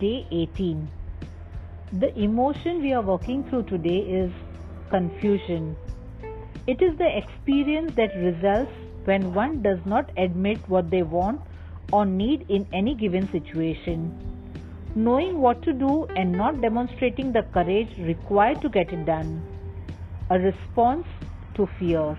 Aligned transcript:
Day 0.00 0.26
18. 0.30 0.88
The 1.92 2.18
emotion 2.18 2.80
we 2.80 2.94
are 2.94 3.02
working 3.02 3.44
through 3.44 3.64
today 3.64 3.98
is 3.98 4.32
confusion. 4.88 5.76
It 6.66 6.80
is 6.80 6.96
the 6.96 7.18
experience 7.18 7.92
that 7.96 8.16
results 8.16 8.72
when 9.04 9.34
one 9.34 9.60
does 9.60 9.78
not 9.84 10.10
admit 10.16 10.66
what 10.70 10.90
they 10.90 11.02
want 11.02 11.42
or 11.92 12.06
need 12.06 12.46
in 12.48 12.66
any 12.72 12.94
given 12.94 13.30
situation. 13.30 14.10
Knowing 14.94 15.38
what 15.38 15.62
to 15.64 15.74
do 15.74 16.06
and 16.16 16.32
not 16.32 16.62
demonstrating 16.62 17.30
the 17.30 17.42
courage 17.52 17.94
required 17.98 18.62
to 18.62 18.70
get 18.70 18.90
it 18.94 19.04
done. 19.04 19.42
A 20.30 20.38
response 20.38 21.06
to 21.56 21.68
fear. 21.78 22.18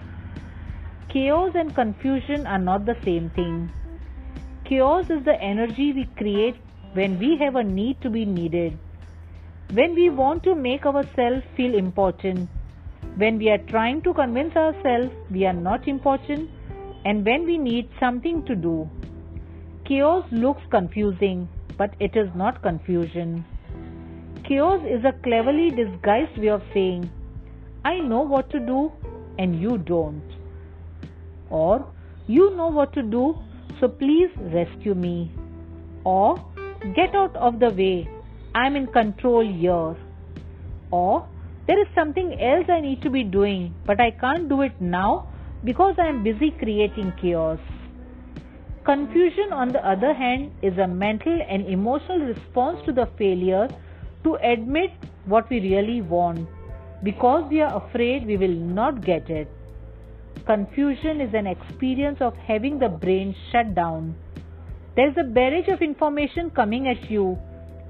Chaos 1.10 1.54
and 1.56 1.74
confusion 1.74 2.46
are 2.46 2.60
not 2.60 2.86
the 2.86 2.98
same 3.04 3.32
thing. 3.32 3.72
Chaos 4.66 5.10
is 5.10 5.26
the 5.26 5.42
energy 5.42 5.94
we 5.94 6.06
create 6.16 6.58
when 6.94 7.18
we 7.20 7.38
have 7.38 7.56
a 7.56 7.64
need 7.64 8.02
to 8.02 8.10
be 8.10 8.26
needed. 8.26 8.78
When 9.74 9.96
we 9.96 10.10
want 10.10 10.44
to 10.44 10.56
make 10.56 10.86
ourselves 10.86 11.44
feel 11.56 11.76
important. 11.76 12.50
When 13.16 13.38
we 13.38 13.50
are 13.50 13.58
trying 13.70 14.02
to 14.02 14.14
convince 14.14 14.56
ourselves 14.56 15.12
we 15.30 15.46
are 15.46 15.54
not 15.54 15.88
important 15.88 16.50
and 17.06 17.26
when 17.26 17.46
we 17.46 17.58
need 17.58 17.90
something 18.00 18.44
to 18.46 18.56
do. 18.56 18.90
Chaos 19.86 20.26
looks 20.32 20.62
confusing, 20.70 21.48
but 21.78 21.94
it 22.00 22.16
is 22.16 22.30
not 22.36 22.62
confusion. 22.62 23.44
Chaos 24.44 24.82
is 24.86 25.04
a 25.06 25.14
cleverly 25.24 25.70
disguised 25.72 26.38
way 26.38 26.50
of 26.50 26.62
saying, 26.74 27.10
I 27.84 28.00
know 28.00 28.22
what 28.22 28.50
to 28.52 28.60
do 28.60 28.92
and 29.40 29.60
you 29.62 29.78
don't. 29.78 30.24
Or, 31.50 31.86
you 32.28 32.56
know 32.56 32.68
what 32.68 32.94
to 32.94 33.02
do, 33.02 33.38
so 33.80 33.88
please 33.88 34.30
rescue 34.38 34.94
me. 34.94 35.32
Or, 36.04 36.38
get 36.96 37.16
out 37.16 37.36
of 37.36 37.60
the 37.60 37.70
way, 37.70 38.10
I'm 38.56 38.76
in 38.76 38.88
control 38.88 39.46
here. 39.46 39.96
Or, 40.92 41.28
there 41.68 41.80
is 41.80 41.88
something 41.96 42.40
else 42.42 42.66
I 42.70 42.82
need 42.82 43.02
to 43.04 43.10
be 43.10 43.24
doing, 43.24 43.74
but 43.86 44.02
I 44.02 44.12
can't 44.12 44.50
do 44.50 44.62
it 44.62 44.80
now 44.82 45.28
because 45.64 45.96
I 45.98 46.08
am 46.08 46.24
busy 46.24 46.52
creating 46.52 47.14
chaos. 47.22 47.60
Confusion, 48.84 49.54
on 49.54 49.70
the 49.70 49.88
other 49.88 50.14
hand, 50.14 50.52
is 50.64 50.78
a 50.80 50.88
mental 50.88 51.40
and 51.48 51.68
emotional 51.68 52.20
response 52.20 52.80
to 52.86 52.92
the 52.92 53.08
failure 53.18 53.68
to 54.24 54.36
admit 54.36 54.92
what 55.26 55.50
we 55.50 55.60
really 55.60 56.02
want 56.02 56.50
because 57.04 57.50
we 57.50 57.62
are 57.62 57.76
afraid 57.78 58.26
we 58.26 58.38
will 58.38 58.58
not 58.80 59.06
get 59.06 59.30
it. 59.30 59.48
Confusion 60.46 61.22
is 61.22 61.34
an 61.36 61.46
experience 61.46 62.18
of 62.22 62.36
having 62.36 62.80
the 62.80 62.90
brain 62.90 63.36
shut 63.52 63.76
down. 63.76 64.16
There 64.96 65.10
is 65.10 65.18
a 65.18 65.24
barrage 65.24 65.70
of 65.70 65.82
information 65.82 66.50
coming 66.50 66.90
at 66.90 67.10
you, 67.10 67.38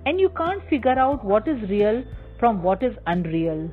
and 0.05 0.19
you 0.19 0.29
can't 0.29 0.67
figure 0.69 0.99
out 0.99 1.23
what 1.25 1.47
is 1.47 1.69
real 1.69 2.03
from 2.39 2.61
what 2.61 2.83
is 2.83 2.95
unreal. 3.07 3.71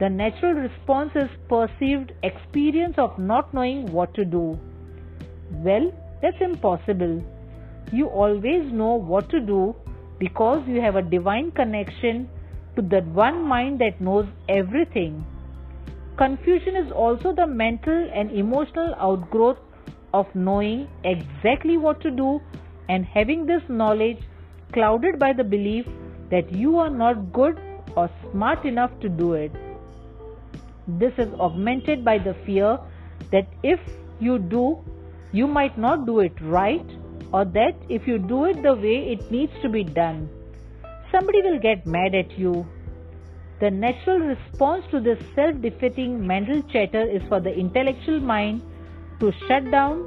The 0.00 0.08
natural 0.10 0.54
response 0.54 1.12
is 1.14 1.30
perceived 1.48 2.12
experience 2.24 2.98
of 2.98 3.16
not 3.16 3.54
knowing 3.54 3.92
what 3.92 4.12
to 4.14 4.24
do. 4.24 4.58
Well, 5.52 5.92
that's 6.20 6.40
impossible. 6.40 7.22
You 7.92 8.06
always 8.06 8.72
know 8.72 8.94
what 8.94 9.28
to 9.30 9.40
do 9.40 9.76
because 10.18 10.66
you 10.66 10.80
have 10.80 10.96
a 10.96 11.02
divine 11.02 11.52
connection 11.52 12.28
to 12.74 12.82
that 12.82 13.06
one 13.06 13.46
mind 13.46 13.80
that 13.80 14.00
knows 14.00 14.26
everything. 14.48 15.24
Confusion 16.16 16.74
is 16.74 16.90
also 16.90 17.32
the 17.32 17.46
mental 17.46 18.10
and 18.12 18.32
emotional 18.32 18.94
outgrowth 18.98 19.58
of 20.12 20.26
knowing 20.34 20.88
exactly 21.04 21.76
what 21.76 22.00
to 22.00 22.10
do 22.10 22.40
and 22.88 23.04
having 23.04 23.46
this 23.46 23.62
knowledge 23.68 24.18
clouded 24.72 25.18
by 25.18 25.32
the 25.32 25.44
belief 25.44 25.86
that 26.30 26.52
you 26.52 26.78
are 26.78 26.90
not 26.90 27.32
good 27.32 27.60
or 27.96 28.10
smart 28.30 28.64
enough 28.64 28.90
to 29.00 29.08
do 29.08 29.34
it. 29.34 29.52
This 30.86 31.12
is 31.18 31.32
augmented 31.34 32.04
by 32.04 32.18
the 32.18 32.34
fear 32.46 32.78
that 33.30 33.48
if 33.62 33.80
you 34.20 34.38
do, 34.38 34.78
you 35.32 35.46
might 35.46 35.78
not 35.78 36.06
do 36.06 36.20
it 36.20 36.32
right, 36.40 36.86
or 37.32 37.44
that 37.44 37.74
if 37.88 38.06
you 38.06 38.18
do 38.18 38.44
it 38.44 38.62
the 38.62 38.74
way 38.74 39.12
it 39.12 39.30
needs 39.30 39.52
to 39.62 39.68
be 39.68 39.84
done, 39.84 40.28
somebody 41.10 41.42
will 41.42 41.58
get 41.58 41.86
mad 41.86 42.14
at 42.14 42.38
you. 42.38 42.66
The 43.60 43.70
natural 43.70 44.18
response 44.18 44.84
to 44.90 45.00
this 45.00 45.18
self 45.34 45.60
defeating 45.60 46.26
mental 46.26 46.62
chatter 46.64 47.08
is 47.08 47.22
for 47.28 47.40
the 47.40 47.54
intellectual 47.54 48.20
mind 48.20 48.62
to 49.22 49.32
shut 49.46 49.70
down. 49.70 50.00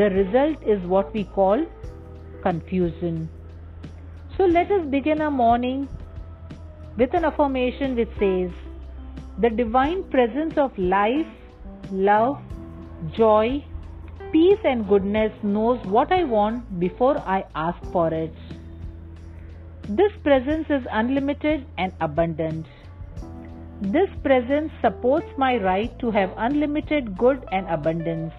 The 0.00 0.08
result 0.10 0.62
is 0.74 0.86
what 0.94 1.12
we 1.14 1.24
call 1.24 1.64
confusion. 2.42 3.28
So 4.36 4.44
let 4.44 4.70
us 4.70 4.86
begin 4.94 5.20
our 5.22 5.30
morning 5.30 5.88
with 6.98 7.14
an 7.14 7.24
affirmation 7.24 7.96
which 7.96 8.10
says, 8.18 8.50
The 9.38 9.50
divine 9.50 10.04
presence 10.04 10.58
of 10.58 10.76
life, 10.78 11.26
love, 11.90 12.38
joy, 13.16 13.64
peace, 14.32 14.58
and 14.64 14.86
goodness 14.88 15.32
knows 15.42 15.84
what 15.86 16.12
I 16.12 16.24
want 16.24 16.78
before 16.78 17.18
I 17.18 17.44
ask 17.54 17.82
for 17.90 18.12
it. 18.12 18.34
This 19.88 20.12
presence 20.22 20.66
is 20.70 20.86
unlimited 20.90 21.66
and 21.78 21.92
abundant. 22.00 22.66
This 23.80 24.08
presence 24.22 24.70
supports 24.80 25.26
my 25.36 25.56
right 25.56 25.98
to 25.98 26.10
have 26.12 26.32
unlimited 26.36 27.18
good 27.18 27.44
and 27.50 27.68
abundance. 27.68 28.32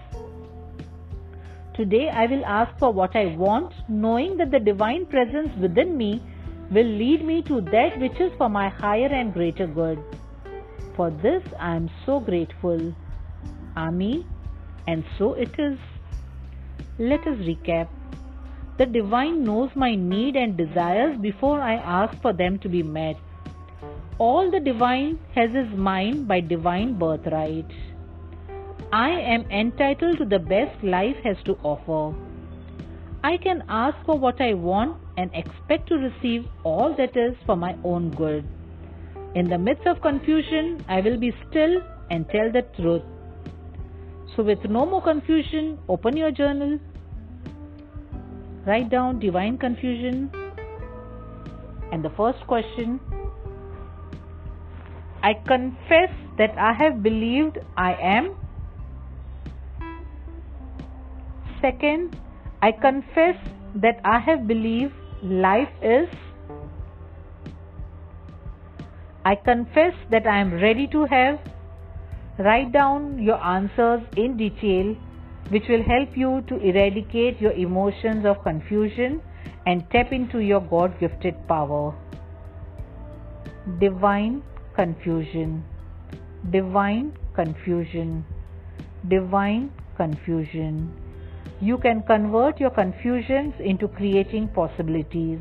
Today 1.76 2.08
I 2.08 2.26
will 2.26 2.44
ask 2.44 2.78
for 2.78 2.92
what 2.92 3.16
I 3.16 3.34
want, 3.34 3.72
knowing 3.88 4.36
that 4.36 4.52
the 4.52 4.60
divine 4.60 5.06
presence 5.06 5.48
within 5.60 5.96
me 5.96 6.22
will 6.70 6.86
lead 6.86 7.24
me 7.24 7.42
to 7.48 7.60
that 7.62 7.98
which 7.98 8.20
is 8.20 8.30
for 8.38 8.48
my 8.48 8.68
higher 8.68 9.08
and 9.08 9.34
greater 9.34 9.66
good. 9.66 9.98
For 10.94 11.10
this 11.10 11.42
I 11.58 11.74
am 11.74 11.90
so 12.06 12.20
grateful. 12.20 12.94
Amen. 13.76 14.24
And 14.86 15.04
so 15.18 15.32
it 15.34 15.58
is. 15.58 15.76
Let 16.96 17.26
us 17.26 17.38
recap. 17.38 17.88
The 18.78 18.86
divine 18.86 19.42
knows 19.42 19.70
my 19.74 19.96
need 19.96 20.36
and 20.36 20.56
desires 20.56 21.18
before 21.20 21.60
I 21.60 21.74
ask 21.74 22.22
for 22.22 22.32
them 22.32 22.60
to 22.60 22.68
be 22.68 22.84
met. 22.84 23.16
All 24.18 24.48
the 24.48 24.60
divine 24.60 25.18
has 25.34 25.50
is 25.50 25.76
mine 25.76 26.22
by 26.24 26.38
divine 26.38 26.96
birthright. 27.00 27.66
I 28.96 29.10
am 29.34 29.44
entitled 29.50 30.18
to 30.18 30.24
the 30.24 30.38
best 30.38 30.84
life 30.84 31.16
has 31.24 31.36
to 31.46 31.58
offer. 31.64 32.16
I 33.24 33.36
can 33.36 33.64
ask 33.68 33.96
for 34.06 34.16
what 34.16 34.40
I 34.40 34.54
want 34.54 34.96
and 35.16 35.30
expect 35.34 35.88
to 35.88 35.96
receive 35.96 36.46
all 36.62 36.94
that 36.96 37.16
is 37.16 37.34
for 37.44 37.56
my 37.56 37.76
own 37.82 38.10
good. 38.10 38.44
In 39.34 39.48
the 39.48 39.58
midst 39.58 39.86
of 39.86 40.00
confusion, 40.00 40.84
I 40.88 41.00
will 41.00 41.18
be 41.18 41.32
still 41.48 41.80
and 42.10 42.28
tell 42.30 42.52
the 42.52 42.62
truth. 42.80 43.02
So, 44.36 44.42
with 44.42 44.64
no 44.64 44.86
more 44.86 45.02
confusion, 45.02 45.78
open 45.88 46.16
your 46.16 46.30
journal 46.30 46.78
Write 48.66 48.88
down 48.88 49.18
divine 49.20 49.58
confusion. 49.58 50.30
And 51.92 52.02
the 52.02 52.10
first 52.16 52.46
question 52.46 52.98
I 55.22 55.34
confess 55.34 56.10
that 56.38 56.56
I 56.56 56.72
have 56.72 57.02
believed 57.02 57.58
I 57.76 57.92
am. 57.94 58.34
Second, 61.64 62.14
I 62.60 62.72
confess 62.72 63.36
that 63.74 63.98
I 64.04 64.18
have 64.18 64.46
believed 64.46 64.92
life 65.22 65.70
is. 65.82 66.08
I 69.24 69.34
confess 69.34 69.94
that 70.10 70.26
I 70.26 70.40
am 70.40 70.52
ready 70.52 70.86
to 70.88 71.06
have. 71.06 71.38
Write 72.38 72.70
down 72.72 73.22
your 73.22 73.42
answers 73.42 74.02
in 74.14 74.36
detail 74.36 74.94
which 75.48 75.62
will 75.70 75.82
help 75.82 76.18
you 76.22 76.42
to 76.48 76.56
eradicate 76.56 77.40
your 77.40 77.52
emotions 77.52 78.26
of 78.26 78.42
confusion 78.42 79.22
and 79.64 79.88
tap 79.90 80.12
into 80.12 80.40
your 80.40 80.60
God 80.60 81.00
gifted 81.00 81.48
power. 81.48 81.94
Divine 83.80 84.42
confusion, 84.76 85.64
divine 86.50 87.16
confusion, 87.34 88.22
divine 89.08 89.72
confusion. 89.96 90.92
You 91.60 91.78
can 91.78 92.02
convert 92.02 92.60
your 92.60 92.70
confusions 92.70 93.54
into 93.60 93.88
creating 93.88 94.48
possibilities. 94.48 95.40